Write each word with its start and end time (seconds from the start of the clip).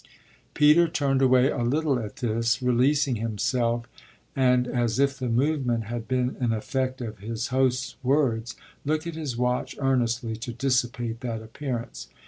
Peter 0.55 0.87
turned 0.87 1.21
away 1.21 1.51
a 1.51 1.61
little 1.61 1.99
at 1.99 2.15
this, 2.15 2.59
releasing 2.59 3.17
himself, 3.17 3.85
and, 4.35 4.65
as 4.67 4.97
if 4.97 5.19
the 5.19 5.29
movement 5.29 5.83
had 5.83 6.07
been 6.07 6.35
an 6.39 6.51
effect 6.51 7.01
of 7.01 7.19
his 7.19 7.49
host's 7.49 7.95
words, 8.01 8.55
looked 8.83 9.05
at 9.05 9.13
his 9.13 9.37
watch 9.37 9.75
earnestly 9.77 10.35
to 10.35 10.51
dissipate 10.53 11.19
that 11.19 11.43
appearance. 11.43 12.07